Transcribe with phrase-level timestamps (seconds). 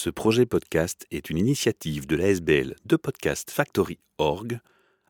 [0.00, 4.60] Ce projet podcast est une initiative de l'ASBL de Podcast Factory Org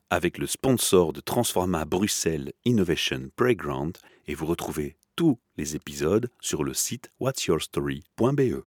[0.09, 6.65] avec le sponsor de Transforma Bruxelles Innovation Playground et vous retrouvez tous les épisodes sur
[6.65, 8.65] le site whatsyourstory.be.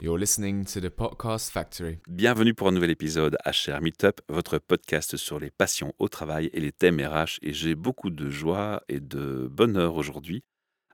[0.00, 1.98] You're listening to the Podcast Factory.
[2.06, 6.60] Bienvenue pour un nouvel épisode HR Meetup, votre podcast sur les passions au travail et
[6.60, 7.40] les thèmes RH.
[7.42, 10.44] Et j'ai beaucoup de joie et de bonheur aujourd'hui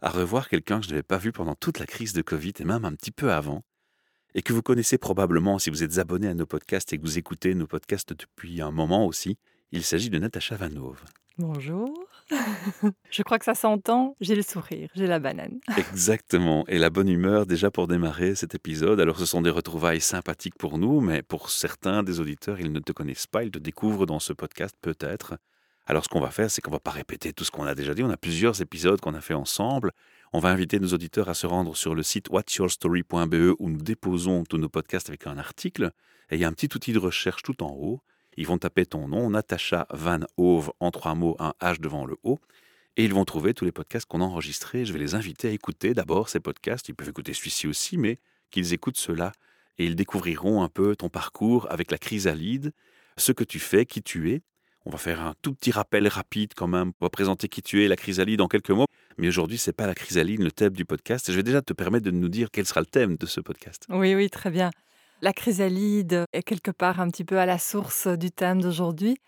[0.02, 2.64] à revoir quelqu'un que je n'avais pas vu pendant toute la crise de Covid et
[2.64, 3.62] même un petit peu avant,
[4.34, 7.18] et que vous connaissez probablement si vous êtes abonné à nos podcasts et que vous
[7.18, 9.38] écoutez nos podcasts depuis un moment aussi.
[9.72, 11.02] Il s'agit de Natacha Vanove.
[11.38, 11.88] Bonjour.
[13.10, 14.16] Je crois que ça s'entend.
[14.20, 15.60] J'ai le sourire, j'ai la banane.
[15.76, 16.64] Exactement.
[16.66, 19.00] Et la bonne humeur déjà pour démarrer cet épisode.
[19.00, 22.80] Alors ce sont des retrouvailles sympathiques pour nous, mais pour certains des auditeurs, ils ne
[22.80, 25.38] te connaissent pas, ils te découvrent dans ce podcast peut-être.
[25.90, 27.94] Alors ce qu'on va faire, c'est qu'on va pas répéter tout ce qu'on a déjà
[27.94, 28.02] dit.
[28.02, 29.92] On a plusieurs épisodes qu'on a fait ensemble.
[30.34, 34.44] On va inviter nos auditeurs à se rendre sur le site whatsyourstory.be où nous déposons
[34.44, 35.92] tous nos podcasts avec un article.
[36.30, 38.02] Et il y a un petit outil de recherche tout en haut.
[38.36, 42.18] Ils vont taper ton nom, Natacha Van Hove, en trois mots, un H devant le
[42.22, 42.38] O.
[42.98, 44.84] Et ils vont trouver tous les podcasts qu'on a enregistrés.
[44.84, 46.86] Je vais les inviter à écouter d'abord ces podcasts.
[46.90, 48.18] Ils peuvent écouter celui-ci aussi, mais
[48.50, 49.32] qu'ils écoutent cela.
[49.78, 52.74] Et ils découvriront un peu ton parcours avec la chrysalide,
[53.16, 54.42] ce que tu fais, qui tu es.
[54.86, 56.92] On va faire un tout petit rappel rapide quand même.
[57.00, 58.86] On va présenter qui tu es, la chrysalide en quelques mots.
[59.18, 61.30] Mais aujourd'hui, c'est pas la chrysalide, le thème du podcast.
[61.30, 63.84] Je vais déjà te permettre de nous dire quel sera le thème de ce podcast.
[63.88, 64.70] Oui, oui, très bien.
[65.20, 69.18] La chrysalide est quelque part un petit peu à la source du thème d'aujourd'hui,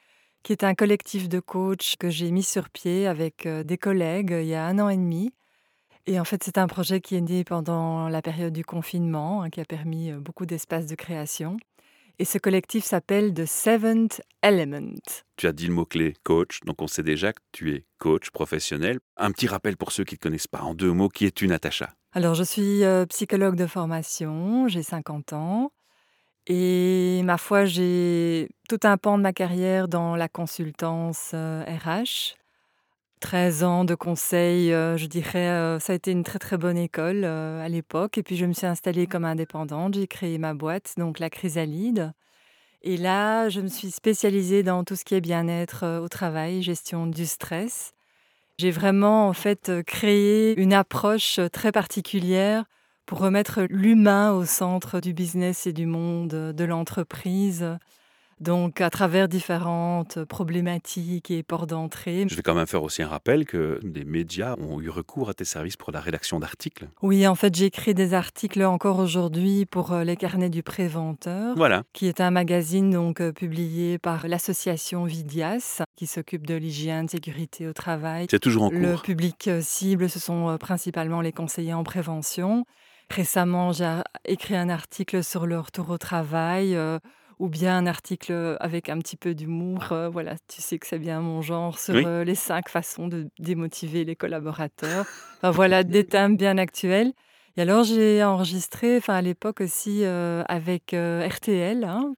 [0.44, 4.36] qui est un collectif de coachs que j'ai mis sur pied avec euh, des collègues
[4.40, 5.32] il y a un an et demi.
[6.06, 9.50] Et en fait, c'est un projet qui est né pendant la période du confinement, hein,
[9.50, 11.56] qui a permis euh, beaucoup d'espace de création.
[12.20, 15.00] Et ce collectif s'appelle The Seventh Element.
[15.36, 18.98] Tu as dit le mot-clé coach, donc on sait déjà que tu es coach professionnel.
[19.16, 21.94] Un petit rappel pour ceux qui ne connaissent pas, en deux mots, qui es-tu Natacha?
[22.12, 25.72] Alors je suis euh, psychologue de formation, j'ai 50 ans.
[26.46, 32.36] Et ma foi, j'ai tout un pan de ma carrière dans la consultance RH.
[33.22, 36.56] Euh, 13 ans de conseil, euh, je dirais, euh, ça a été une très très
[36.56, 38.18] bonne école euh, à l'époque.
[38.18, 42.12] Et puis je me suis installée comme indépendante, j'ai créé ma boîte, donc la Chrysalide.
[42.82, 47.06] Et là, je me suis spécialisée dans tout ce qui est bien-être au travail, gestion
[47.06, 47.92] du stress.
[48.58, 52.64] J'ai vraiment en fait créé une approche très particulière
[53.06, 57.78] pour remettre l'humain au centre du business et du monde de l'entreprise
[58.40, 62.26] donc à travers différentes problématiques et ports d'entrée.
[62.28, 65.34] Je vais quand même faire aussi un rappel que des médias ont eu recours à
[65.34, 66.88] tes services pour la rédaction d'articles.
[67.02, 71.84] Oui, en fait, j'écris des articles encore aujourd'hui pour euh, les carnets du préventeur, voilà.
[71.92, 77.68] qui est un magazine donc euh, publié par l'association Vidias, qui s'occupe de l'hygiène, sécurité
[77.68, 78.26] au travail.
[78.30, 78.78] C'est toujours en cours.
[78.80, 82.64] Le public euh, cible, ce sont principalement les conseillers en prévention.
[83.10, 86.78] Récemment, j'ai écrit un article sur le retour au travail
[87.40, 89.92] ou bien un article avec un petit peu d'humour.
[89.92, 93.28] Euh, voilà, tu sais que c'est bien mon genre sur euh, les cinq façons de
[93.38, 95.06] démotiver les collaborateurs.
[95.42, 97.12] voilà, des thèmes bien actuels.
[97.56, 101.82] Et alors j'ai enregistré, enfin à l'époque aussi euh, avec RTL.
[101.82, 102.14] Hein.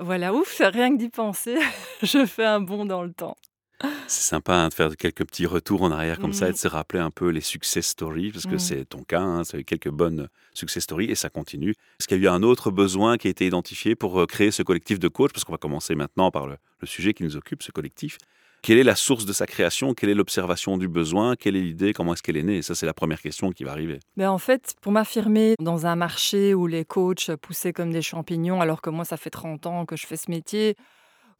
[0.00, 1.56] Voilà, ouf, rien que d'y penser,
[2.02, 3.36] je fais un bond dans le temps.
[4.06, 6.58] C'est sympa hein, de faire quelques petits retours en arrière comme ça et de mmh.
[6.58, 8.58] se rappeler un peu les success stories, parce que mmh.
[8.58, 11.70] c'est ton cas, hein, c'est quelques bonnes success stories et ça continue.
[11.70, 14.50] Est-ce qu'il y a eu un autre besoin qui a été identifié pour euh, créer
[14.50, 15.32] ce collectif de coachs?
[15.32, 18.18] Parce qu'on va commencer maintenant par le, sujet qui nous occupe, ce collectif.
[18.60, 19.94] Quelle est la source de sa création?
[19.94, 21.34] Quelle est l'observation du besoin?
[21.34, 21.92] Quelle est l'idée?
[21.92, 22.58] Comment est-ce qu'elle est née?
[22.58, 24.00] Et ça, c'est la première question qui va arriver.
[24.16, 28.60] Ben, en fait, pour m'affirmer dans un marché où les coachs poussaient comme des champignons,
[28.60, 30.76] alors que moi, ça fait 30 ans que je fais ce métier,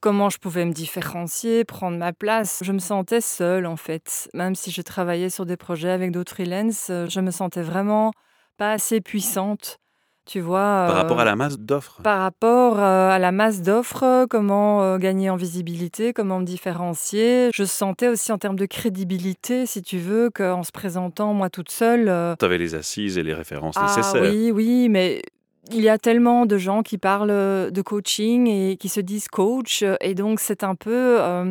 [0.05, 2.61] comment je pouvais me différencier, prendre ma place.
[2.63, 4.29] Je me sentais seule en fait.
[4.35, 8.13] Même si je travaillais sur des projets avec d'autres freelances, euh, je me sentais vraiment
[8.59, 9.79] pas assez puissante.
[10.27, 13.63] Tu vois, par rapport à euh, la masse d'offres Par rapport euh, à la masse
[13.63, 17.51] d'offres, comment gagner en visibilité, comment me différencier.
[17.55, 21.71] Je sentais aussi en termes de crédibilité, si tu veux, qu'en se présentant moi toute
[21.71, 22.37] seule.
[22.39, 24.31] tu avais les assises et les références ah, nécessaires.
[24.31, 25.23] Oui, oui, mais
[25.73, 29.29] il y a tellement de gens qui parlent euh, de coaching et qui se disent
[29.29, 31.51] coach, euh, et donc c'est un peu euh,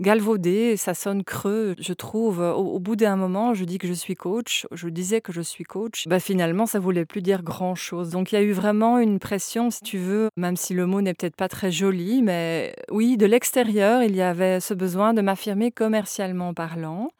[0.00, 2.40] galvaudé, ça sonne creux, je trouve.
[2.40, 5.64] Au, bout d'un moment, je dis que je suis coach, je disais que je suis
[5.64, 8.10] coach, bah finalement, ça voulait plus dire grand-chose.
[8.10, 11.00] Donc il y a eu vraiment une pression, si tu veux, même si le mot
[11.00, 15.22] n'est peut-être pas très joli, mais oui, de l'extérieur, il y avait ce besoin de
[15.22, 17.10] m'affirmer commercialement parlant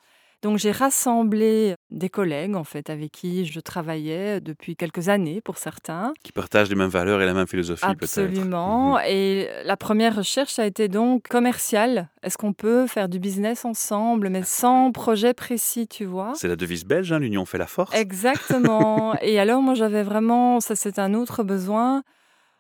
[0.44, 5.56] Donc j'ai rassemblé des collègues en fait avec qui je travaillais depuis quelques années pour
[5.56, 6.12] certains.
[6.22, 8.02] Qui partagent les mêmes valeurs et la même philosophie peut-être.
[8.02, 8.96] Absolument.
[8.96, 9.00] Mhm.
[9.08, 12.10] Et la première recherche a été donc commerciale.
[12.22, 16.32] Est-ce qu'on peut faire du business ensemble, mais sans projet précis, tu vois?
[16.34, 17.96] C'est la devise belge, hein, l'union fait la force.
[17.96, 19.16] Exactement.
[19.22, 22.02] et alors moi j'avais vraiment, ça c'est un autre besoin,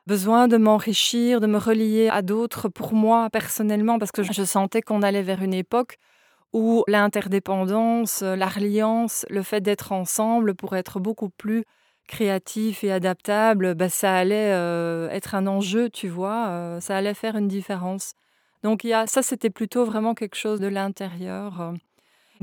[0.06, 4.80] besoin de m'enrichir, de me relier à d'autres pour moi personnellement, parce que je sentais
[4.80, 5.98] qu'on allait vers une époque
[6.54, 11.64] où l'interdépendance, la reliance, le fait d'être ensemble pour être beaucoup plus
[12.06, 17.14] créatif et adaptable, bah, ça allait euh, être un enjeu, tu vois, euh, ça allait
[17.14, 18.12] faire une différence.
[18.62, 21.74] Donc ça, c'était plutôt vraiment quelque chose de l'intérieur.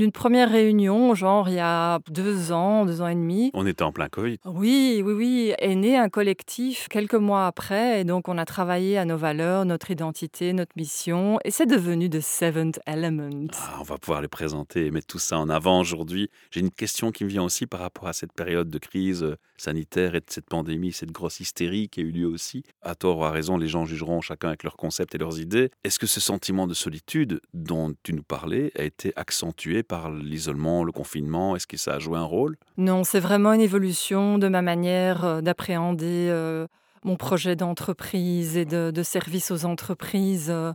[0.02, 3.84] D'une première réunion, genre il y a deux ans, deux ans et demi, On était
[3.84, 4.40] en plein Covid.
[4.46, 8.98] oui, oui, oui, est né un collectif quelques mois après, et donc on a travaillé
[8.98, 13.46] à nos valeurs, notre identité, notre mission, et c'est devenu The Seventh Element.
[13.54, 16.32] Ah, on va pouvoir les présenter et mettre tout ça en avant aujourd'hui.
[16.50, 19.38] J'ai une question qui me vient aussi par rapport à cette période de crise euh,
[19.62, 22.64] sanitaire et de cette pandémie, cette grosse hystérie qui a eu lieu aussi.
[22.82, 25.72] À tort ou à raison, les gens jugeront chacun avec leurs concepts et leurs idées.
[25.84, 30.84] Est-ce que ce sentiment de solitude dont tu nous parlais a été accentué par l'isolement,
[30.84, 31.56] le confinement?
[31.56, 32.58] Est-ce que ça a joué un rôle?
[32.78, 36.68] Non, c'est vraiment une évolution de ma manière euh, d'appréhender euh,
[37.04, 40.50] mon projet d'entreprise et de, service aux entreprises.
[40.50, 40.74] euh.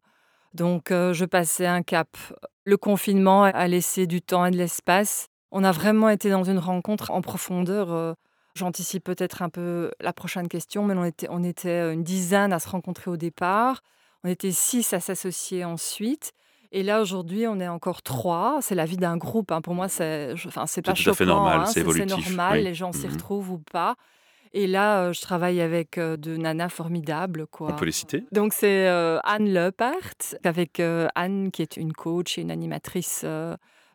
[0.54, 2.16] Donc, je passais un cap.
[2.64, 5.28] Le confinement a laissé du temps et de l'espace.
[5.50, 8.16] On a vraiment été dans une rencontre en profondeur.
[8.56, 8.58] Euh.
[8.58, 12.58] J'anticipe peut-être un peu la prochaine question, mais on était, on était une dizaine à
[12.58, 13.82] se rencontrer au départ.
[14.24, 16.32] On était six à s'associer ensuite.
[16.72, 18.58] Et là, aujourd'hui, on est encore trois.
[18.60, 19.52] C'est la vie d'un groupe.
[19.52, 19.60] hein.
[19.60, 21.66] Pour moi, c'est enfin, c'est pas tout à fait choquant, normal, hein.
[21.66, 22.58] c'est évolutif, normal.
[22.58, 22.64] oui.
[22.64, 23.12] Les gens s'y Mhm.
[23.12, 23.94] retrouvent ou pas.
[24.52, 27.46] Et là, euh, je travaille avec euh, de nanas formidables.
[27.46, 27.68] Quoi.
[27.72, 28.24] On peut les citer?
[28.32, 30.00] Donc, c'est euh, Anne Lepart,
[30.44, 33.24] avec euh, Anne, qui est une coach et une animatrice.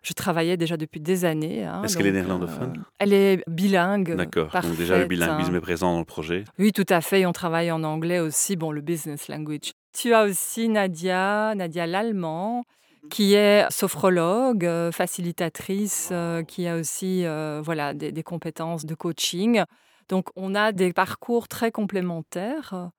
[0.02, 1.64] Je travaillais déjà depuis des années.
[1.64, 4.16] hein, Est-ce qu'elle est néerlandophone euh, Elle est bilingue.
[4.16, 4.52] D'accord.
[4.62, 5.58] Donc déjà le bilinguisme hein.
[5.58, 6.44] est présent dans le projet.
[6.58, 7.22] Oui, tout à fait.
[7.22, 9.74] et On travaille en anglais aussi, bon, le business language.
[9.94, 12.64] Tu as aussi Nadia, Nadia Lallemand,
[13.10, 18.96] qui est sophrologue, euh, facilitatrice, euh, qui a aussi euh, voilà, des, des compétences de
[18.96, 19.64] coaching.
[20.10, 22.90] Donc, on a des parcours très complémentaires,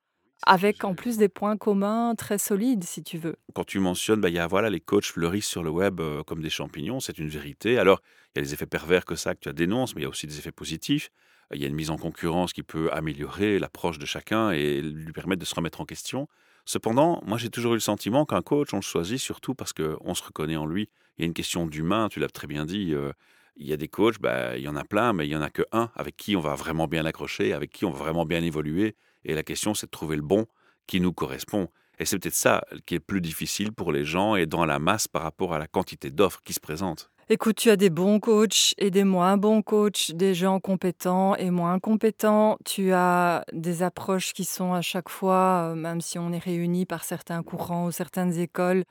[0.46, 3.36] avec en plus des points communs très solides, si tu veux.
[3.54, 6.42] Quand tu mentionnes, bah, y a, voilà, les coachs fleurissent sur le web euh, comme
[6.42, 7.78] des champignons, c'est une vérité.
[7.78, 8.00] Alors,
[8.34, 10.10] il y a les effets pervers que ça que tu dénonces, mais il y a
[10.10, 11.10] aussi des effets positifs.
[11.52, 15.12] Il y a une mise en concurrence qui peut améliorer l'approche de chacun et lui
[15.12, 16.28] permettre de se remettre en question.
[16.64, 20.14] Cependant, moi j'ai toujours eu le sentiment qu'un coach, on le choisit surtout parce qu'on
[20.14, 20.88] se reconnaît en lui.
[21.18, 22.94] Il y a une question d'humain, tu l'as très bien dit.
[22.94, 23.12] euh,
[23.56, 25.42] il y a des coachs, bah, il y en a plein, mais il y en
[25.42, 28.24] a que un avec qui on va vraiment bien accrocher, avec qui on va vraiment
[28.24, 28.96] bien évoluer.
[29.24, 30.46] Et la question, c'est de trouver le bon
[30.86, 31.68] qui nous correspond.
[31.98, 35.08] Et c'est peut-être ça qui est plus difficile pour les gens et dans la masse
[35.08, 37.10] par rapport à la quantité d'offres qui se présentent.
[37.28, 41.50] Écoute, tu as des bons coachs et des moins bons coachs, des gens compétents et
[41.50, 42.58] moins compétents.
[42.64, 46.84] Tu as des approches qui sont à chaque fois, euh, même si on est réunis
[46.84, 48.84] par certains courants ou certaines écoles.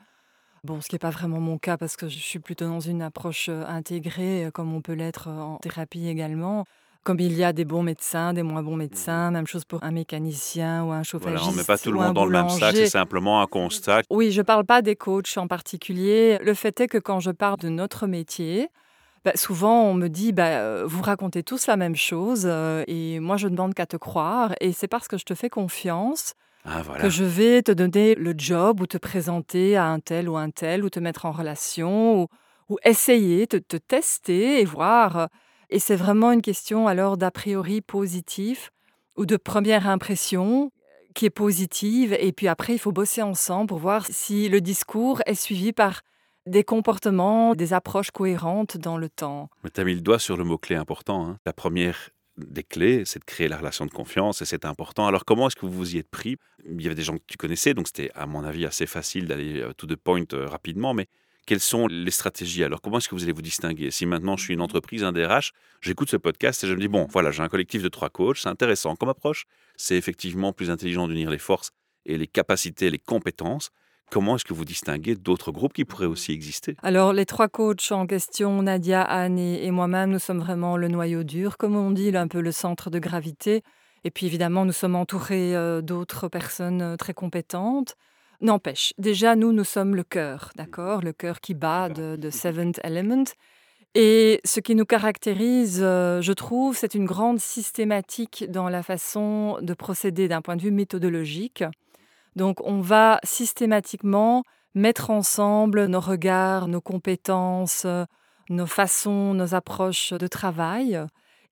[0.64, 3.02] Bon, ce qui n'est pas vraiment mon cas parce que je suis plutôt dans une
[3.02, 6.64] approche euh, intégrée, euh, comme on peut l'être euh, en thérapie également.
[7.04, 9.90] Comme il y a des bons médecins, des moins bons médecins, même chose pour un
[9.90, 11.40] mécanicien ou un chauffagiste.
[11.40, 13.46] Voilà, on ne met pas tout le monde dans le même sac, c'est simplement un
[13.46, 14.02] constat.
[14.08, 16.38] Oui, je ne parle pas des coachs en particulier.
[16.42, 18.68] Le fait est que quand je parle de notre métier,
[19.24, 23.18] bah, souvent on me dit bah, euh, vous racontez tous la même chose euh, et
[23.20, 26.34] moi je ne demande qu'à te croire et c'est parce que je te fais confiance
[26.64, 27.02] Ah voilà.
[27.02, 30.50] que je vais te donner le job ou te présenter à un tel ou un
[30.50, 32.26] tel ou te mettre en relation ou,
[32.68, 35.28] ou essayer, te, te tester et voir.
[35.72, 38.72] Et c'est vraiment une question alors d'a priori positif
[39.16, 40.70] ou de première impression
[41.14, 42.14] qui est positive.
[42.20, 46.02] Et puis après, il faut bosser ensemble pour voir si le discours est suivi par
[46.44, 49.48] des comportements, des approches cohérentes dans le temps.
[49.64, 51.26] Mais tu as mis le doigt sur le mot-clé important.
[51.26, 51.38] hein.
[51.46, 55.06] La première des clés, c'est de créer la relation de confiance et c'est important.
[55.06, 56.36] Alors, comment est-ce que vous vous y êtes pris?
[56.68, 59.26] Il y avait des gens que tu connaissais, donc c'était, à mon avis, assez facile
[59.26, 60.92] d'aller to the point euh, rapidement.
[60.92, 61.06] Mais
[61.46, 62.64] quelles sont les stratégies?
[62.64, 63.90] Alors, comment est-ce que vous allez vous distinguer?
[63.90, 66.88] Si maintenant je suis une entreprise, un DRH, j'écoute ce podcast et je me dis,
[66.88, 69.44] bon, voilà, j'ai un collectif de trois coachs, c'est intéressant comme approche.
[69.76, 71.70] C'est effectivement plus intelligent d'unir les forces
[72.06, 73.70] et les capacités, les compétences.
[74.10, 76.76] Comment est-ce que vous distinguez d'autres groupes qui pourraient aussi exister?
[76.82, 81.24] Alors, les trois coachs en question, Nadia, Anne et, moi-même, nous sommes vraiment le noyau
[81.24, 83.62] dur, comme on dit, un peu le centre de gravité.
[84.04, 87.96] Et puis, évidemment, nous sommes entourés euh, d'autres personnes euh, très compétentes.
[88.42, 92.80] N'empêche, déjà, nous, nous sommes le cœur, d'accord Le cœur qui bat de, de Seventh
[92.82, 93.22] Element.
[93.94, 99.58] Et ce qui nous caractérise, euh, je trouve, c'est une grande systématique dans la façon
[99.62, 101.62] de procéder d'un point de vue méthodologique.
[102.34, 104.42] Donc, on va systématiquement
[104.74, 108.06] mettre ensemble nos regards, nos compétences, euh,
[108.48, 111.00] nos façons, nos approches de travail.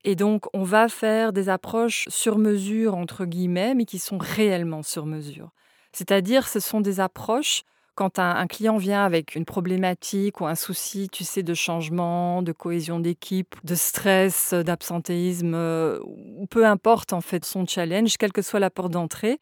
[0.02, 4.82] Et donc, on va faire des approches sur mesure, entre guillemets, mais qui sont réellement
[4.82, 5.52] sur mesure.
[5.92, 7.62] C'est-à-dire, ce sont des approches,
[7.94, 12.52] quand un, client vient avec une problématique ou un souci, tu sais, de changement, de
[12.52, 16.00] cohésion d'équipe, de stress, d'absentéisme, euh,
[16.48, 19.38] peu importe en fait son challenge, quelle que soit la porte d'entrée,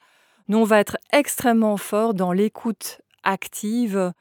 [0.49, 4.13] nous, on va être extrêmement fort dans l'écoute active,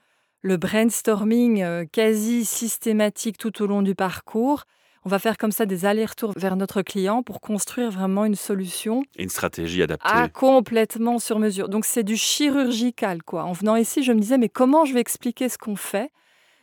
[0.42, 4.66] le brainstorming euh, quasi systématique tout au long du parcours.
[5.06, 9.04] On va faire comme ça des allers-retours vers notre client pour construire vraiment une solution
[9.16, 10.08] Et une stratégie adaptée.
[10.10, 11.70] ah, complètement sur mesure.
[11.70, 13.44] Donc c'est du chirurgical quoi.
[13.44, 16.12] En venant ici, je me disais mais comment je vais expliquer ce qu'on fait?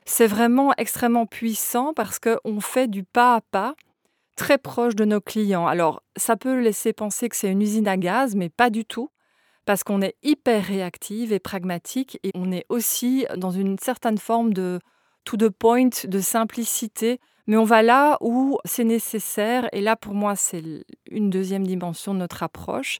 [0.05, 3.75] C'est vraiment extrêmement puissant parce qu'on fait du pas à pas
[4.37, 5.67] très proche de nos clients.
[5.67, 9.09] Alors ça peut laisser penser que c'est une usine à gaz, mais pas du tout
[9.65, 14.53] parce qu'on est hyper réactive et pragmatique et on est aussi dans une certaine forme
[14.53, 14.79] de
[15.25, 19.69] to the point, de simplicité, mais on va là où c'est nécessaire.
[19.73, 20.63] Et là, pour moi, c'est
[21.11, 22.99] une deuxième dimension de notre approche,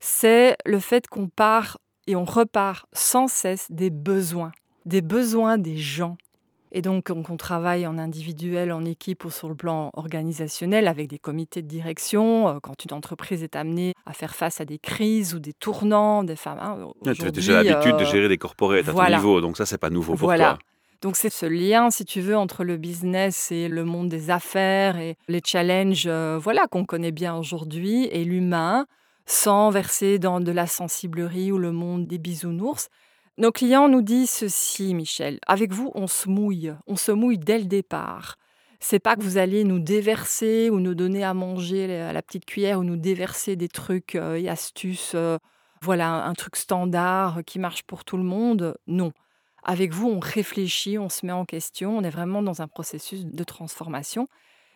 [0.00, 4.52] c'est le fait qu'on part et on repart sans cesse des besoins,
[4.86, 6.16] des besoins des gens.
[6.74, 11.18] Et donc, on, travaille en individuel, en équipe ou sur le plan organisationnel avec des
[11.18, 12.48] comités de direction.
[12.48, 16.24] euh, Quand une entreprise est amenée à faire face à des crises ou des tournants,
[16.24, 16.58] des femmes.
[16.60, 19.18] hein, tu as déjà l'habitude de euh, gérer des corporates à voilà.
[19.18, 20.56] ton niveau, donc ça, c'est pas nouveau pour Voilà.
[20.56, 20.58] toi.
[21.02, 24.98] Donc c'est ce lien, si tu veux, entre le business et le monde des affaires
[24.98, 28.86] et les challenges, euh, voilà, qu'on connaît bien aujourd'hui, et l'humain,
[29.26, 32.88] sans verser dans de la sensiblerie ou le monde des bisounours.
[33.36, 35.40] Nos clients nous disent ceci, Michel.
[35.48, 36.72] Avec vous, on se mouille.
[36.86, 38.36] On se mouille dès le départ.
[38.78, 42.44] C'est pas que vous allez nous déverser ou nous donner à manger à la petite
[42.44, 45.12] cuillère ou nous déverser des trucs euh, et astuces.
[45.16, 45.38] euh,
[45.80, 48.76] voilà, un, un truc standard qui marche pour tout le monde.
[48.86, 49.10] Non.
[49.62, 53.24] Avec vous, on réfléchit, on se met en question, on est vraiment dans un processus
[53.24, 54.28] de transformation.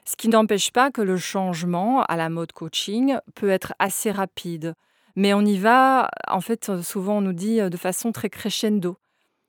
[0.04, 4.74] Ce qui n'empêche pas que le changement à la mode coaching peut être assez rapide.
[5.16, 8.30] Mais on y va, en fait, euh, souvent on nous dit euh, de façon très
[8.30, 8.98] crescendo.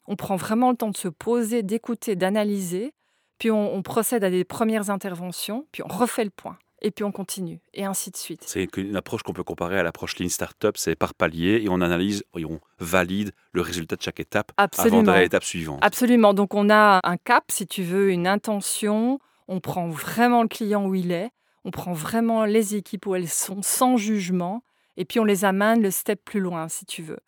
[0.08, 2.94] On prend vraiment le temps de se poser, d'écouter, d'analyser,
[3.38, 7.04] puis on, on procède à des premières interventions, puis on refait le point, et puis
[7.04, 8.44] on continue, et ainsi de suite.
[8.46, 11.82] C'est une approche qu'on peut comparer à l'approche Lean Startup, c'est par palier et on
[11.82, 15.80] analyse et on valide le résultat de chaque étape avant d'aller à l'étape suivante.
[15.82, 16.34] Absolument.
[16.34, 19.20] Donc on a un cap, si tu veux, une intention.
[19.48, 21.32] On prend vraiment le client où il est.
[21.66, 24.62] On prend vraiment les équipes où elles sont, sans jugement.
[24.98, 27.20] Et puis on les amène le step plus loin, si tu veux.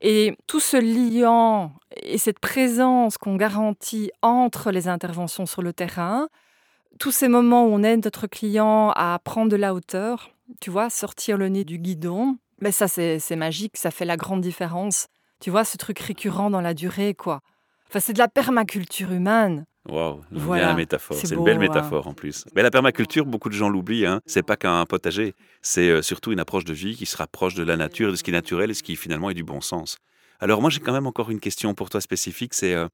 [0.00, 6.28] Et tout ce liant et cette présence qu'on garantit entre les interventions sur le terrain,
[6.98, 10.90] tous ces moments où on aide notre client à prendre de la hauteur, tu vois,
[10.90, 15.08] sortir le nez du guidon, mais ça c'est magique, ça fait la grande différence.
[15.40, 17.40] Tu vois, ce truc récurrent dans la durée, quoi.
[17.88, 19.66] Enfin, c'est de la permaculture humaine.
[19.88, 21.16] Waouh, Voilà, la métaphore.
[21.16, 21.60] c'est une belle hein.
[21.60, 22.46] métaphore en plus.
[22.56, 24.06] Mais la permaculture, beaucoup de gens l'oublient.
[24.06, 24.20] Hein.
[24.24, 25.34] C'est pas qu'un potager.
[25.60, 28.22] C'est euh, surtout une approche de vie qui se rapproche de la nature, de ce
[28.22, 29.98] qui est naturel et ce qui finalement est du bon sens.
[30.40, 32.54] Alors moi, j'ai quand même encore une question pour toi spécifique.
[32.54, 32.88] C'est euh,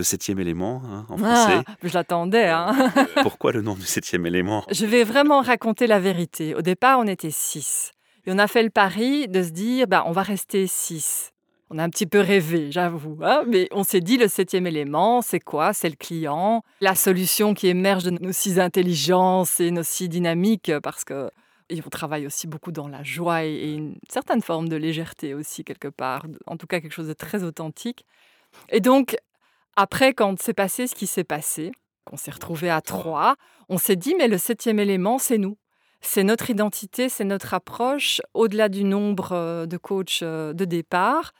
[0.00, 1.62] le septième élément hein, en français.
[1.66, 2.90] Ah, je l'attendais, hein.
[3.22, 4.64] Pourquoi le nom du septième élément?
[4.70, 6.54] Je vais vraiment raconter la vérité.
[6.54, 7.92] Au départ, on était six.
[8.26, 11.32] Et on a fait le pari de se dire, bah, on va rester six.
[11.68, 13.18] On a un petit peu rêvé, j'avoue.
[13.22, 15.74] hein, mais on s'est dit, le septième élément, c'est quoi?
[15.74, 20.72] C'est le client, la solution qui émerge de nos six intelligences et nos six dynamiques,
[20.82, 21.30] parce que
[21.68, 25.62] et on travaille aussi beaucoup dans la joie et une certaine forme de légèreté aussi,
[25.62, 26.26] quelque part.
[26.46, 28.04] En tout cas, quelque chose de très authentique.
[28.70, 29.16] Et donc,
[29.80, 31.72] après, quand c'est passé ce qui s'est passé,
[32.04, 33.36] qu'on s'est retrouvés à trois,
[33.70, 35.56] on s'est dit, mais le septième élément, c'est nous.
[36.02, 41.32] C'est notre identité, c'est notre approche, au-delà du nombre euh, de coachs euh, de départ.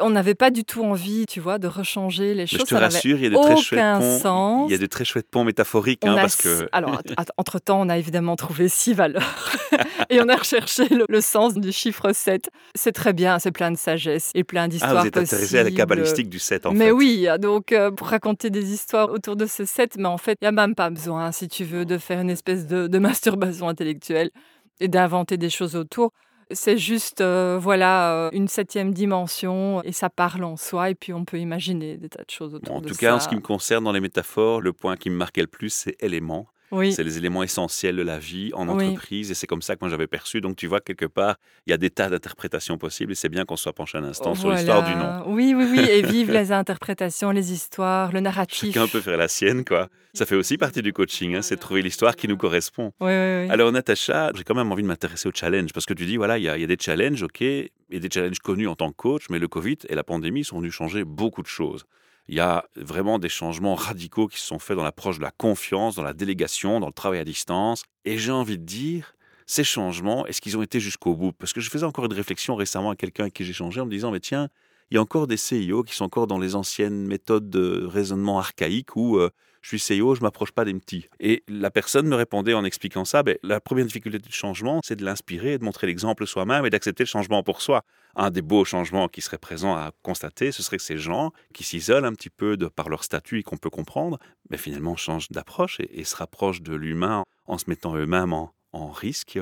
[0.00, 2.60] On n'avait pas du tout envie, tu vois, de rechanger les Mais choses.
[2.60, 4.66] je te ça rassure, il y a de très chouettes ponts.
[4.68, 7.80] Il y a de très chouettes ponts métaphoriques, hein, a parce que Alors, att- entre-temps,
[7.80, 9.56] on a évidemment trouvé six valeurs
[10.10, 12.50] et on a recherché le, le sens du chiffre 7.
[12.74, 15.58] C'est très bien, c'est plein de sagesse et plein ah, d'histoires vous êtes intéressé à
[15.60, 15.76] la possibles.
[15.78, 16.90] cabalistique du 7 en mais fait.
[16.92, 20.44] oui, donc euh, pour raconter des histoires autour de ce 7, mais en fait, il
[20.44, 23.66] n'y a même pas besoin, si tu veux, de faire une espèce de, de masturbation
[23.66, 24.30] intellectuelle
[24.78, 26.12] et d'inventer des choses autour.
[26.52, 31.12] C'est juste, euh, voilà, euh, une septième dimension et ça parle en soi et puis
[31.12, 33.00] on peut imaginer des tas de choses autour En de tout ça.
[33.00, 35.46] cas, en ce qui me concerne, dans les métaphores, le point qui me marquait le
[35.46, 36.48] plus, c'est éléments.
[36.72, 38.86] Oui, C'est les éléments essentiels de la vie en Oui.
[38.86, 40.40] entreprise et c'est comme ça que moi j'avais perçu.
[40.40, 41.36] Donc tu vois, quelque part,
[41.66, 44.34] il y a des tas d'interprétations possibles et c'est bien qu'on soit penché un instant
[44.34, 45.34] sur l'histoire du nom.
[45.34, 48.72] Oui, oui, oui, et vive les interprétations, les histoires, le narratif.
[48.74, 49.88] Chacun peut faire la sienne, quoi.
[50.14, 52.92] Ça fait aussi partie du coaching, hein, c'est de trouver l'histoire qui nous correspond.
[53.00, 53.50] Oui, oui, oui.
[53.50, 56.38] Alors Natacha, j'ai quand même envie de m'intéresser au challenge parce que tu dis, voilà,
[56.38, 58.90] il y, a il y a des challenges, ok, et des challenges connus en tant
[58.90, 61.84] que coach, mais le Covid et la pandémie sont venus changer beaucoup de choses.
[62.30, 65.32] Il y a vraiment des changements radicaux qui se sont faits dans l'approche de la
[65.32, 67.82] confiance, dans la délégation, dans le travail à distance.
[68.04, 71.32] Et j'ai envie de dire, ces changements, est-ce qu'ils ont été jusqu'au bout?
[71.32, 73.84] Parce que je faisais encore une réflexion récemment à quelqu'un avec qui j'ai changé en
[73.84, 74.48] me disant, mais tiens,
[74.92, 78.38] il y a encore des CIO qui sont encore dans les anciennes méthodes de raisonnement
[78.38, 81.08] archaïques où euh, je suis CEO, je m'approche pas des petits.
[81.18, 84.96] Et la personne me répondait en expliquant ça, ben, la première difficulté du changement, c'est
[84.96, 87.82] de l'inspirer, de montrer l'exemple soi-même et d'accepter le changement pour soi.
[88.16, 91.64] Un des beaux changements qui serait présent à constater, ce serait que ces gens qui
[91.64, 95.28] s'isolent un petit peu de par leur statut et qu'on peut comprendre, ben, finalement changent
[95.30, 99.38] d'approche et, se rapprochent de l'humain en se mettant eux-mêmes en, risque,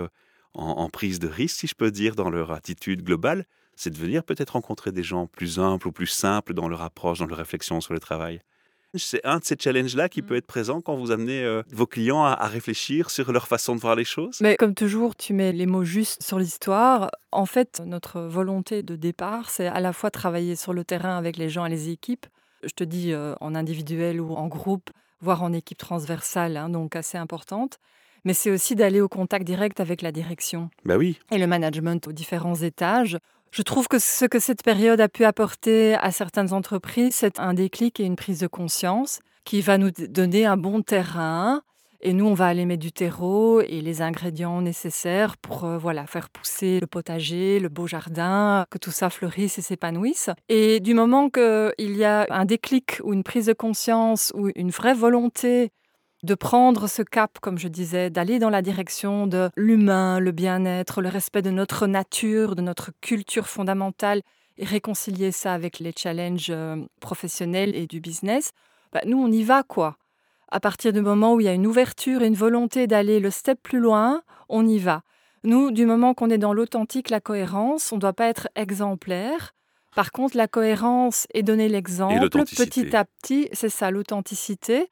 [0.55, 3.47] en, en prise de risque, si je peux dire, dans leur attitude globale
[3.79, 7.21] c'est de venir peut-être rencontrer des gens plus simples ou plus simples dans leur approche,
[7.21, 8.41] dans leur réflexion sur le travail.
[8.95, 10.39] C'est un de ces challenges-là qui peut mmh.
[10.39, 13.95] être présent quand vous amenez euh, vos clients à, réfléchir sur leur façon de voir
[13.95, 14.39] les choses?
[14.41, 17.11] Mais comme toujours, tu mets les mots justes sur l'histoire.
[17.31, 21.37] En fait, notre volonté de départ, c'est à la fois travailler sur le terrain avec
[21.37, 22.27] les gens et les équipes.
[22.63, 24.91] Je te dis euh, en individuel ou en groupe,
[25.21, 27.79] voire en équipe transversale, hein, donc assez importante.
[28.25, 30.71] Mais c'est aussi d'aller au contact direct avec la direction.
[30.85, 31.19] Bah oui.
[31.31, 33.19] Et le management aux différents étages
[33.51, 37.55] je trouve que ce que cette période a pu apporter à certaines entreprises, c'est un
[37.55, 41.63] déclic et une prise de conscience qui va nous donner un bon terrain.
[42.01, 46.07] Et nous, on va aller mettre du terreau et les ingrédients nécessaires pour euh, voilà,
[46.07, 50.31] faire pousser le potager, le beau jardin, que tout ça fleurisse et s'épanouisse.
[50.49, 54.71] Et du moment qu'il y a un déclic ou une prise de conscience ou une
[54.71, 55.73] vraie volonté
[56.23, 61.01] de prendre ce cap, comme je disais, d'aller dans la direction de l'humain, le bien-être,
[61.01, 64.23] le respect de notre nature, de notre culture fondamentale,
[64.59, 68.51] et réconcilier ça avec les challenges euh, professionnels et du business,
[68.93, 69.97] bah, nous, on y va, quoi.
[70.51, 73.31] À partir du moment où il y a une ouverture et une volonté d'aller le
[73.31, 75.03] step plus loin, on y va.
[75.45, 79.55] Nous, du moment qu'on est dans l'authentique, la cohérence, on ne doit pas être exemplaire.
[79.95, 84.91] Par contre, la cohérence et donner l'exemple, petit à petit, c'est ça, l'authenticité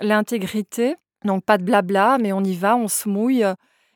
[0.00, 0.96] l'intégrité.
[1.24, 3.44] Donc pas de blabla, mais on y va, on se mouille.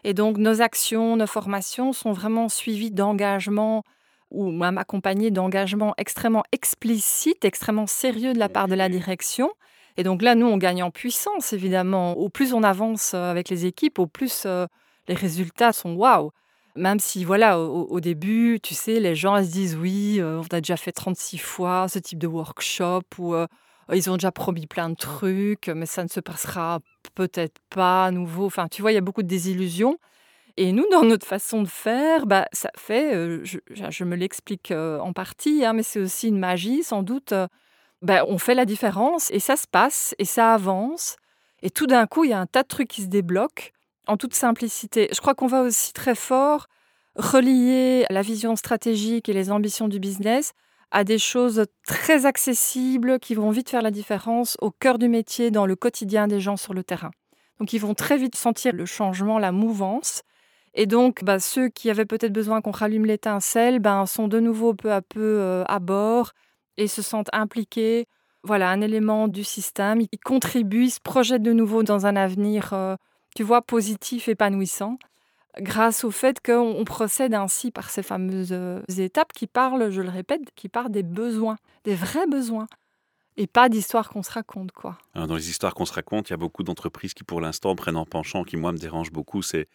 [0.05, 3.83] Et donc nos actions, nos formations sont vraiment suivies d'engagements
[4.31, 9.51] ou même accompagnées d'engagements extrêmement explicites, extrêmement sérieux de la part de la direction.
[9.97, 12.13] Et donc là, nous, on gagne en puissance, évidemment.
[12.13, 14.67] Au plus on avance euh, avec les équipes, au plus euh,
[15.09, 16.31] les résultats sont waouh.
[16.77, 20.61] Même si, voilà, au, début, tu sais, les gens se disent oui, euh, on a
[20.61, 23.47] déjà fait 36 fois ce type de workshop ou euh,
[23.95, 26.81] ils ont déjà promis plein de trucs, mais ça ne se passera
[27.15, 28.47] peut-être pas à nouveau.
[28.47, 29.99] Enfin, tu vois, il y a beaucoup de désillusions.
[30.57, 34.99] Et nous, dans notre façon de faire, bah, ça fait, euh, je, me l'explique euh,
[34.99, 37.33] en partie, hein, mais c'est aussi une magie, sans doute.
[38.03, 41.17] Bah, on fait la différence et ça se passe et ça avance.
[41.63, 43.71] Et tout d'un coup, il y a un tas de trucs qui se débloquent
[44.07, 45.09] en toute simplicité.
[45.13, 46.67] Je crois qu'on va aussi très fort
[47.17, 50.53] relier la vision stratégique et les ambitions du business
[50.91, 55.51] à des choses très accessibles qui vont vite faire la différence au cœur du métier,
[55.51, 57.11] dans le quotidien des gens sur le terrain.
[57.59, 60.23] Donc ils vont très vite sentir le changement, la mouvance.
[60.75, 64.73] Et donc, bah, ceux qui avaient peut-être besoin qu'on rallume l'étincelle ben, sont de nouveau
[64.73, 66.33] peu à peu euh, à bord
[66.77, 68.07] et se sentent impliqués.
[68.43, 70.01] Voilà, un élément du système.
[70.01, 72.95] Ils contribuent, ils se projettent de nouveau dans un avenir, euh,
[73.35, 74.97] tu vois, positif, épanouissant
[75.59, 80.09] grâce au fait qu'on procède ainsi par ces fameuses euh, étapes qui parlent, je le
[80.09, 82.67] répète, qui parlent des besoins, des vrais besoins.
[83.37, 84.99] Et pas d'histoires qu'on se raconte, quoi.
[85.15, 87.97] dans les histoires qu'on se raconte, il y a beaucoup d'entreprises qui, pour l'instant, prennent
[87.97, 89.69] en penchant, qui, moi, me dérangent beaucoup, c'est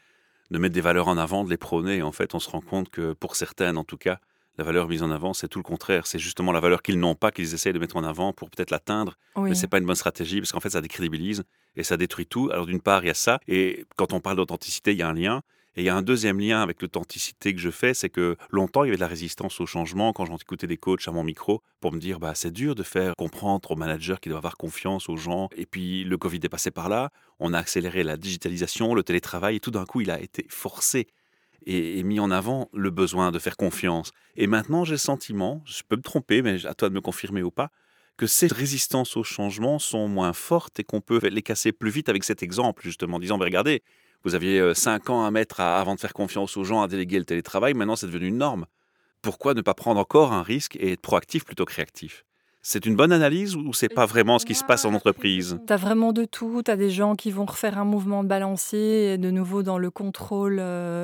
[0.52, 1.98] de mettre des valeurs en avant, de les prôner.
[1.98, 4.20] Et en fait, on se rend compte que, pour certaines, en tout cas,
[4.58, 6.08] la valeur mise en avant, c'est tout le contraire.
[6.08, 8.72] C'est justement la valeur qu'ils n'ont pas qu'ils essayent de mettre en avant pour peut-être
[8.72, 9.18] l'atteindre.
[9.36, 11.44] Mais Mais c'est pas une bonne stratégie parce qu'en fait, ça décrédibilise
[11.76, 12.50] et ça détruit tout.
[12.52, 13.40] Alors d'une part, il y a ça.
[13.48, 15.42] Et quand on parle d'authenticité, il y a un lien.
[15.78, 18.84] Et il y a un deuxième lien avec l'authenticité que je fais, c'est que longtemps,
[18.84, 21.62] il y avait de la résistance au changement quand j'écoutais des coachs à mon micro
[21.82, 25.10] pour me dire, bah, c'est dur de faire comprendre aux managers qu'ils doivent avoir confiance
[25.10, 25.50] aux gens.
[25.58, 29.58] Et puis, le Covid est passé par là, on a accéléré la digitalisation, le télétravail,
[29.58, 31.08] et tout d'un coup, il a été forcé
[31.66, 34.12] et, mis en avant le besoin de faire confiance.
[34.38, 37.44] Et maintenant, j'ai le sentiment, je peux me tromper, mais à toi de me confirmer
[37.44, 37.70] ou pas,
[38.18, 42.08] que ces résistances au changement sont moins fortes et qu'on peut les casser plus vite
[42.08, 43.84] avec cet exemple, justement, en disant, bah, regardez,
[44.26, 47.26] vous aviez 5 ans à mettre avant de faire confiance aux gens à déléguer le
[47.26, 47.74] télétravail.
[47.74, 48.66] Maintenant, c'est devenu une norme.
[49.22, 52.26] Pourquoi ne pas prendre encore un risque et être proactif plutôt que réactif?
[52.62, 55.60] C'est une bonne analyse ou c'est pas vraiment ce qui se passe en entreprise?
[55.68, 56.64] Tu as vraiment de tout.
[56.66, 59.92] Tu as des gens qui vont refaire un mouvement de balancier, de nouveau dans le
[59.92, 60.60] contrôle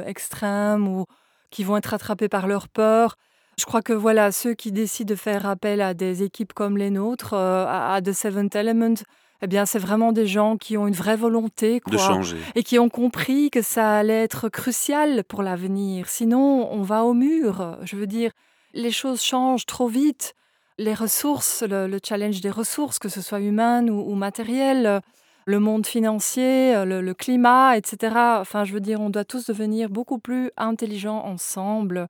[0.08, 1.06] extrême ou
[1.52, 3.16] qui vont être attrapés par leur peur.
[3.60, 6.90] Je crois que voilà, ceux qui décident de faire appel à des équipes comme les
[6.90, 8.96] nôtres, à The Seventh Element,
[9.42, 12.78] eh bien, c'est vraiment des gens qui ont une vraie volonté de changer et qui
[12.80, 16.08] ont compris que ça allait être crucial pour l'avenir.
[16.10, 17.78] Sinon, on va au mur.
[17.82, 18.32] Je veux dire,
[18.74, 20.36] les choses changent trop vite.
[20.78, 25.02] les ressources, le, le challenge des ressources, que ce soit humaines ou, ou matérielles,
[25.46, 28.16] le monde financier, le, le climat, etc.
[28.40, 32.08] Enfin, je veux dire, on doit tous devenir beaucoup plus intelligents ensemble.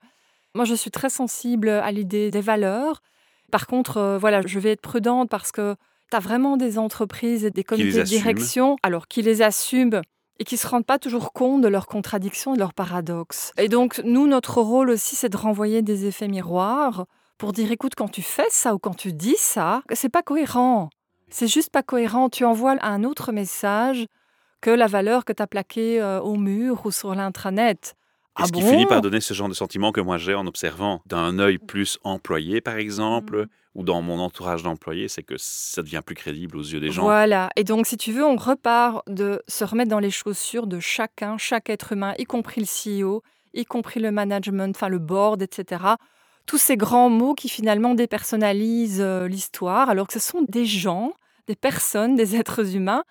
[0.53, 3.01] Moi, je suis très sensible à l'idée des valeurs.
[3.51, 5.75] Par contre, euh, voilà, je vais être prudente parce que
[6.11, 10.01] tu as vraiment des entreprises et des comités de direction, alors qui les assument
[10.39, 13.51] et qui se rendent pas toujours compte de leurs contradictions, de leurs paradoxes.
[13.57, 17.05] Et donc, nous, notre rôle aussi, c'est de renvoyer des effets miroirs
[17.37, 20.89] pour dire, écoute, quand tu fais ça ou quand tu dis ça, c'est pas cohérent.
[21.29, 22.29] C'est juste pas cohérent.
[22.29, 24.05] Tu envoies un autre message
[24.61, 27.95] que la valeur que tu as plaquée euh, au mur ou sur l'intranet.
[28.39, 30.33] Et Ah ce qui bon finit par donner ce genre de sentiment que moi j'ai
[30.35, 33.47] en observant d'un œil plus employé, par exemple, Mhm.
[33.75, 37.03] ou dans mon entourage d'employés, c'est que ça devient plus crédible aux yeux des gens?
[37.03, 37.49] Voilà.
[37.57, 41.37] Et donc, si tu veux, on repart de se remettre dans les chaussures de chacun,
[41.37, 43.21] chaque être humain, y compris le CEO,
[43.53, 45.83] y compris le management, enfin le board, etc.
[46.45, 51.13] Tous ces grands mots qui finalement dépersonnalisent euh, l'histoire, alors que ce sont des gens,
[51.47, 53.03] des personnes, des êtres humains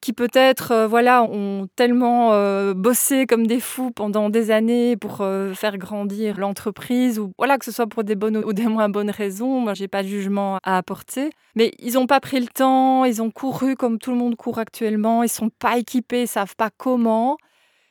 [0.00, 5.20] qui peut-être euh, voilà ont tellement euh, bossé comme des fous pendant des années pour
[5.20, 8.88] euh, faire grandir l'entreprise ou voilà que ce soit pour des bonnes ou des moins
[8.88, 12.46] bonnes raisons moi j'ai pas de jugement à apporter mais ils n'ont pas pris le
[12.46, 16.28] temps ils ont couru comme tout le monde court actuellement ils sont pas équipés ils
[16.28, 17.36] savent pas comment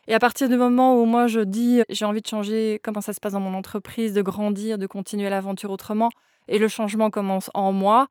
[0.07, 3.13] et à partir du moment où moi je dis j'ai envie de changer comment ça
[3.13, 6.09] se passe dans mon entreprise de grandir de continuer l'aventure autrement
[6.47, 8.07] et le changement commence en moi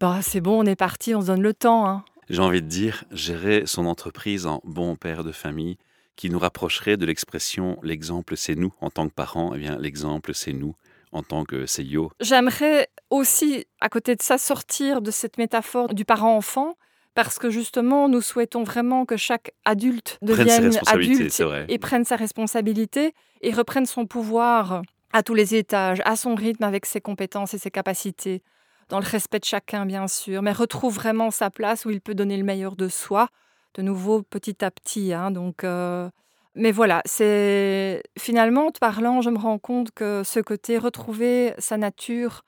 [0.00, 2.04] bah c'est bon on est parti on se donne le temps hein.
[2.30, 5.76] J'ai envie de dire, gérer son entreprise en bon père de famille,
[6.16, 10.32] qui nous rapprocherait de l'expression l'exemple c'est nous en tant que parents, eh bien l'exemple
[10.34, 10.74] c'est nous
[11.12, 12.10] en tant que CEO.
[12.20, 16.76] J'aimerais aussi, à côté de ça, sortir de cette métaphore du parent-enfant,
[17.14, 23.14] parce que justement, nous souhaitons vraiment que chaque adulte devienne adulte et prenne sa responsabilité
[23.40, 24.82] et reprenne son pouvoir
[25.12, 28.42] à tous les étages, à son rythme, avec ses compétences et ses capacités,
[28.88, 32.14] dans le respect de chacun, bien sûr, mais retrouve vraiment sa place où il peut
[32.14, 33.28] donner le meilleur de soi,
[33.74, 35.12] de nouveau petit à petit.
[35.12, 36.08] hein, donc, euh,
[36.54, 41.52] Mais voilà, c'est finalement, en te parlant, je me rends compte que ce côté retrouver
[41.58, 42.42] sa nature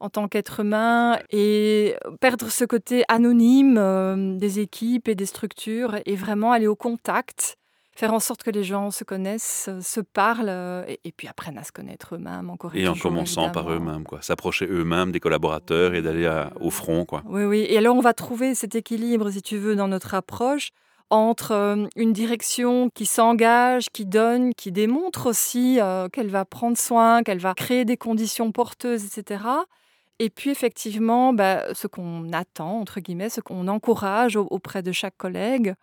[0.00, 5.96] en tant qu'être humain et perdre ce côté anonyme euh, des équipes et des structures
[6.04, 7.56] et vraiment aller au contact,
[7.96, 11.26] faire en sorte que les gens se connaissent, euh, se parlent euh, et, et puis
[11.28, 14.20] apprennent à se connaître eux-mêmes encore Et en toujours, commençant par eux-mêmes, quoi.
[14.22, 16.30] S'approcher eux-mêmes des collaborateurs et d'aller
[16.60, 17.22] au front, quoi.
[17.26, 17.66] Oui, oui.
[17.68, 20.70] Et alors, on va trouver cet équilibre, si tu veux, dans notre approche
[21.08, 26.76] entre euh, une direction qui s'engage, qui donne, qui démontre aussi euh, qu'elle va prendre
[26.76, 29.44] soin, qu'elle va créer des conditions porteuses, etc.
[30.18, 34.90] Et puis, effectivement, bah, ce qu'on attend, entre guillemets, ce qu'on encourage au- auprès de
[34.90, 35.74] chaque collègue,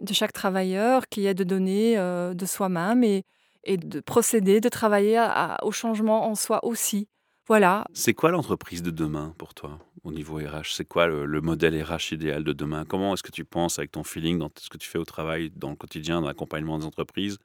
[0.00, 3.24] de chaque travailleur, qui est de donner euh, de soi-même et,
[3.64, 7.08] et de procéder, de travailler à- à- au changement en soi aussi.
[7.46, 11.40] Voilà, C'est quoi l'entreprise de demain pour toi au niveau RH C'est quoi le, le
[11.40, 12.84] modèle RH idéal de demain?
[12.84, 15.50] Comment est-ce que tu penses avec ton feeling dans ce que tu fais au travail,
[15.56, 17.38] dans le quotidien, dans l'accompagnement des entreprises?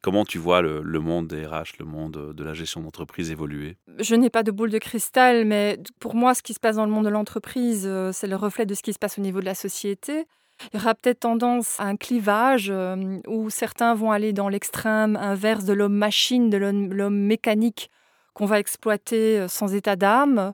[0.00, 3.30] Comment tu vois le, le monde des RH, le monde euh, de la gestion d'entreprise
[3.30, 3.76] évoluer?
[4.00, 6.86] Je n'ai pas de boule de cristal, mais pour moi, ce qui se passe dans
[6.86, 9.38] le monde de l'entreprise, euh, c'est le reflet de ce qui se passe au niveau
[9.40, 10.24] de la société.
[10.72, 15.16] Il y aura peut-être tendance à un clivage euh, où certains vont aller dans l'extrême
[15.16, 17.90] inverse de l'homme-machine, de l'homme l'homme mécanique
[18.34, 20.52] qu'on va exploiter euh, sans état d'âme,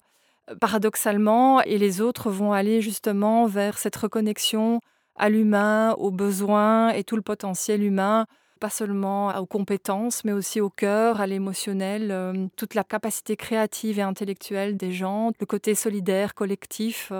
[0.50, 4.80] euh, paradoxalement, et les autres vont aller justement vers cette reconnexion
[5.16, 8.26] à l'humain, aux besoins et tout le potentiel humain
[8.60, 14.02] pas seulement aux compétences, mais aussi au cœur, à l'émotionnel, toute la capacité créative et
[14.02, 17.12] intellectuelle des gens, le côté solidaire, collectif.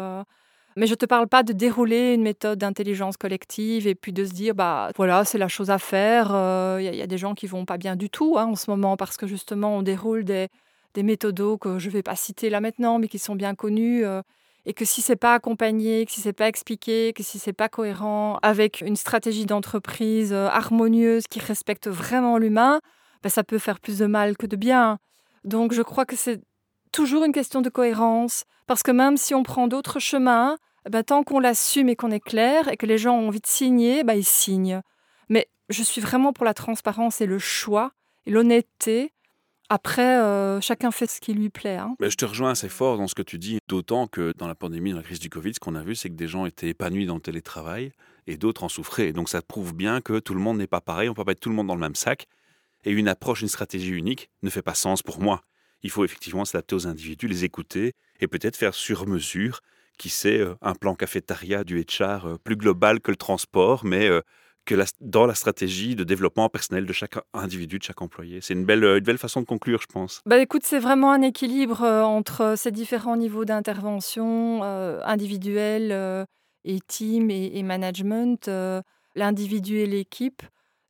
[0.79, 4.25] Mais je ne te parle pas de dérouler une méthode d'intelligence collective et puis de
[4.25, 6.27] se dire, bah voilà, c'est la chose à faire.
[6.79, 8.55] Il y, a- y a des gens qui vont pas bien du tout hein, en
[8.57, 10.49] ce moment parce que justement, on déroule des,
[10.95, 14.05] des méthodos que je ne vais pas citer là maintenant, mais qui sont bien connus.
[14.05, 14.23] euh,
[14.67, 17.69] et que si c'est pas accompagné, que si c'est pas expliqué, que si c'est pas
[17.71, 22.81] cohérent avec une stratégie d'entreprise euh, harmonieuse qui respecte vraiment l'humain,
[23.23, 24.99] ben, ça peut faire plus de mal que de bien.
[25.45, 26.41] Donc je crois que c'est
[26.93, 30.57] toujours une question de cohérence, parce que même si on prend d'autres chemins,
[30.89, 33.41] eh ben, tant qu'on l'assume et qu'on est clair et que les gens ont envie
[33.41, 34.81] de signer, ben, ils signent.
[35.29, 37.93] Mais je suis vraiment pour la transparence et le choix
[38.25, 39.13] et l'honnêteté.
[39.69, 41.77] Après, euh, chacun fait ce qui lui plaît.
[41.77, 41.95] hein.
[42.01, 44.55] Mais Je te rejoins assez fort dans ce que tu dis, d'autant que dans la
[44.55, 46.69] pandémie, dans la crise du Covid, ce qu'on a vu, c'est que des gens étaient
[46.69, 47.93] épanouis dans le télétravail
[48.27, 49.13] et d'autres en souffraient.
[49.13, 51.33] Donc ça prouve bien que tout le monde n'est pas pareil, on ne peut pas
[51.33, 52.29] mettre tout le monde dans le même sac.
[52.87, 55.43] Et une approche, une stratégie unique ne fait pas sens pour moi.
[55.83, 59.61] Il faut effectivement s'adapter aux individus, les écouter et peut-être faire sur mesure,
[59.99, 64.09] qui sait, euh, un plan cafétéria du HR euh, plus global que le transport, mais
[64.09, 64.23] euh,
[64.65, 68.41] que dans la stratégie de développement personnel de chaque individu, de chaque employé.
[68.41, 70.21] C'est une belle, une belle façon de conclure, je pense.
[70.27, 76.27] Bah écoute, c'est vraiment un équilibre entre ces différents niveaux d'intervention euh, individuelle
[76.65, 78.51] et team et, management,
[79.15, 80.43] l'individu et l'équipe.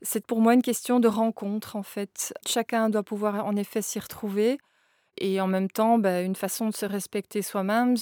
[0.02, 2.34] C'est pour moi une question de rencontre en fait.
[2.46, 4.58] Chacun doit pouvoir en effet s'y retrouver
[5.20, 7.96] et en même temps, bah, une façon de se respecter soi-même,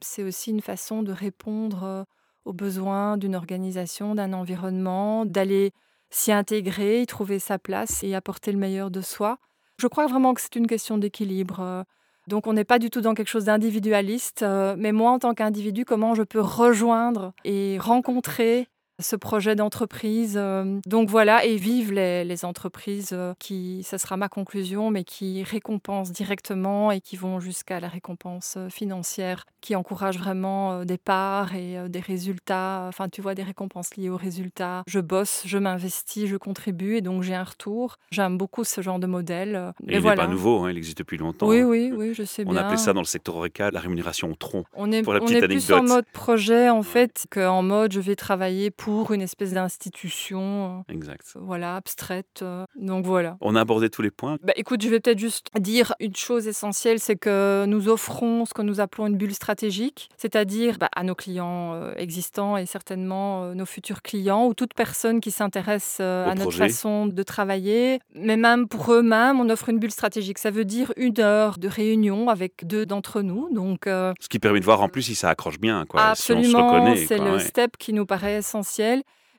[0.00, 2.06] c'est aussi une façon de répondre
[2.44, 5.72] aux besoins d'une organisation, d'un environnement, d'aller
[6.10, 9.38] s'y intégrer, y trouver sa place et apporter le meilleur de soi.
[9.76, 11.84] Je crois vraiment que c'est une question d'équilibre.
[12.26, 14.44] Donc on n'est pas du tout dans quelque chose d'individualiste,
[14.76, 20.34] mais moi en tant qu'individu, comment je peux rejoindre et rencontrer ce projet d'entreprise.
[20.36, 20.80] euh.
[20.86, 25.42] Donc voilà, et vivre les, les entreprises euh, qui, ça sera ma conclusion, mais qui
[25.42, 31.54] récompensent directement et qui vont jusqu'à la récompense euh, financière, qui encouragent vraiment des parts
[31.54, 32.84] et des résultats.
[32.88, 34.82] Enfin, tu vois, des récompenses liées aux résultats.
[34.86, 37.96] Je bosse, je m'investis, je contribue et donc j'ai un retour.
[38.10, 39.72] J'aime beaucoup ce genre de modèle.
[39.86, 40.22] Et il voilà.
[40.22, 41.48] n'est pas nouveau, hein, il existe depuis longtemps.
[41.48, 41.66] Oui, hein.
[41.66, 42.62] oui, oui, je sais On bien.
[42.62, 44.64] appelait ça dans le secteur ORECA la rémunération au tronc.
[44.74, 48.16] On est, Pour la on plus en mode projet, en fait, qu'en mode je vais
[48.16, 51.20] travailler pour une espèce d'institution, Exact.
[51.36, 52.40] euh, voilà, abstraite.
[52.42, 52.64] euh.
[52.76, 53.36] Donc voilà.
[53.40, 54.36] On a abordé tous les points.
[54.42, 58.54] Bah, écoute, je vais peut-être juste dire une chose essentielle, c'est que nous offrons ce
[58.54, 63.54] que nous appelons une bulle stratégique, c'est-à-dire bah, à nos clients euh, existants et certainement
[63.54, 68.68] nos futurs clients ou toute personne qui s'intéresse à notre façon de travailler, mais même
[68.68, 70.38] pour eux-mêmes, on offre une bulle stratégique.
[70.38, 73.48] Ça veut dire une heure de réunion avec deux d'entre nous.
[73.54, 75.84] Donc euh, Ce qui permet de voir en plus si ça accroche bien.
[75.86, 77.06] Quoi, si Absolument, reconnaît.
[77.06, 77.38] c'est le ouais.
[77.40, 78.77] step qui nous paraît essentiel.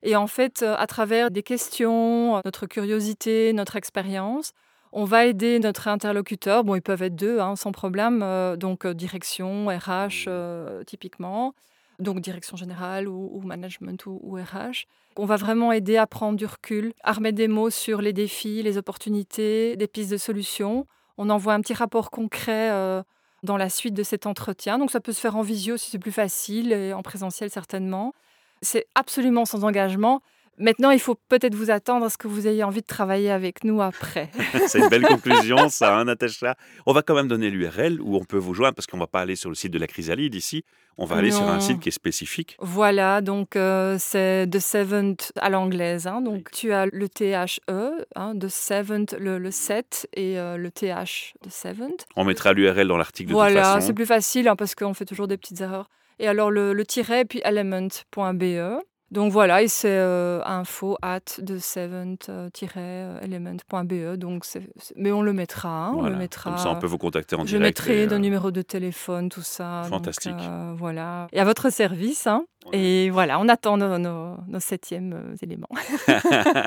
[0.02, 4.54] Et en fait, euh, à travers des questions, euh, notre curiosité, notre expérience,
[4.92, 6.64] on va aider notre interlocuteur.
[6.64, 8.22] Bon, ils peuvent être deux, hein, sans problème.
[8.24, 11.54] euh, donc, direction, RH, euh, typiquement.
[12.00, 14.88] Donc, direction générale ou, ou management ou, ou RH.
[15.18, 18.64] On va vraiment aider à prendre du recul, à remettre des mots sur les défis,
[18.64, 20.88] les opportunités, des pistes de solutions.
[21.18, 23.04] On envoie un petit rapport concret euh,
[23.44, 24.80] dans la suite de cet entretien.
[24.80, 28.14] Donc ça peut se faire en visio si c'est plus facile et en présentiel certainement.
[28.62, 30.22] C'est absolument sans engagement.
[30.62, 33.64] Maintenant, il faut peut-être vous attendre à ce que vous ayez envie de travailler avec
[33.64, 34.30] nous après.
[34.68, 36.56] c'est une belle conclusion, ça, hein, Natacha.
[36.86, 39.08] On va quand même donner l'URL où on peut vous joindre parce qu'on ne va
[39.08, 40.66] pas aller sur le site de la Chrysalide ici.
[40.98, 42.58] On va aller sur un site qui est spécifique.
[42.60, 46.08] voilà, donc euh, c'est The Seventh à l'anglaise.
[46.08, 46.20] hein.
[46.20, 51.36] donc tu as le THE, hein, The Seventh, le, le 7 et euh, le TH,
[51.42, 52.06] The Seventh.
[52.18, 53.88] On mettra l'URL dans l'article de toute Voilà, façon.
[53.88, 55.90] c'est plus facile hein, parce qu'on fait toujours des petites erreurs.
[56.20, 58.82] Et alors le, tiret, puis element.be.
[59.12, 64.16] Donc voilà, et c'est euh, info at the seventh-element.be.
[64.18, 66.52] Donc c'est, c'est- mais on le mettra, hein, on le mettra.
[66.52, 67.64] Comme ça, on peut vous contacter en je direct.
[67.64, 69.82] mettrai et, nos euh, numéros de téléphone, tout ça.
[69.84, 70.34] donc, Fantastique.
[70.40, 71.28] euh, voilà.
[71.32, 72.28] Et à votre service.
[72.28, 72.46] hein.
[72.72, 72.78] Ouais.
[72.78, 75.70] Et voilà, on attend nos, nos, nos septièmes euh, éléments.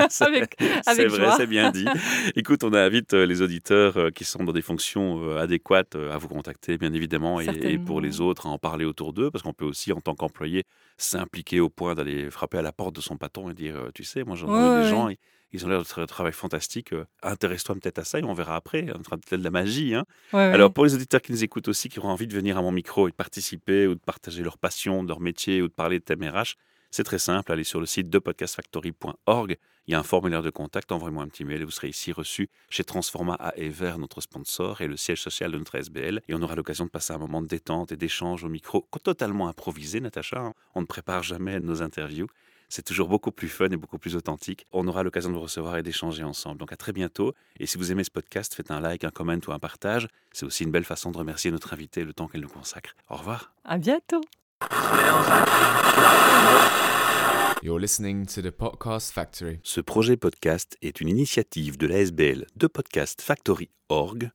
[0.08, 1.84] C'est- Avec- c'est vrai, c'est bien dit.
[2.36, 6.10] Écoute, on invite euh, les auditeurs euh, qui sont dans des fonctions euh, adéquates euh,
[6.12, 9.30] à vous contacter, bien évidemment, et, et pour les autres, à en parler autour d'eux,
[9.30, 10.64] parce qu'on peut aussi, en tant qu'employé,
[11.04, 14.24] s'impliquer au point d'aller frapper à la porte de son patron et dire, tu sais,
[14.24, 14.90] moi, j'en Ouais, ai des ouais.
[14.90, 15.16] gens, ils,
[15.52, 18.32] ils ont l'air de faire un travail fantastique, euh, intéresse-toi peut-être à ça, et on
[18.34, 19.94] verra après, on fera peut-être de la magie.
[19.94, 20.04] Hein.
[20.32, 20.40] Ouais.
[20.40, 22.72] Alors, pour les auditeurs qui nous écoutent aussi, qui auront envie de venir à mon
[22.72, 26.04] micro et de participer, ou de partager leur passion, leur métier, ou de parler de
[26.04, 26.54] thème RH,
[26.92, 30.50] c'est très simple, allez sur le site de podcastfactory.org, il y a un formulaire de
[30.50, 34.20] contact, envoyez-moi un petit mail et vous serez ici reçu chez Transforma à Ever, notre
[34.20, 36.20] sponsor, et le siège social de notre SBL.
[36.28, 39.48] Et on aura l'occasion de passer un moment de détente et d'échange au micro totalement
[39.48, 40.38] improvisé, Natacha.
[40.38, 40.54] hein.
[40.74, 42.28] On ne prépare jamais nos interviews.
[42.68, 44.66] C'est toujours beaucoup plus fun et beaucoup plus authentique.
[44.70, 46.58] On aura l'occasion de vous recevoir et d'échanger ensemble.
[46.58, 47.34] Donc à très bientôt.
[47.58, 50.08] Et si vous aimez ce podcast, faites un like, un comment ou un partage.
[50.32, 52.94] C'est aussi une belle façon de remercier notre invité le temps qu'elle nous consacre.
[53.10, 53.52] Au revoir.
[53.64, 54.22] À bientôt.
[57.62, 59.60] You're listening to the Podcast Factory.
[59.62, 64.30] Ce projet podcast est une initiative de l'ASBL de Podcast Factory Org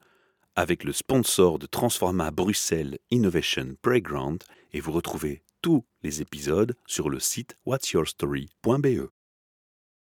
[0.56, 7.10] avec le sponsor de Transforma Bruxelles Innovation Playground et vous retrouvez tous les épisodes sur
[7.10, 9.17] le site whatsyourstory.be.